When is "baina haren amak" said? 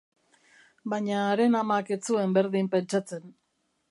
0.93-1.93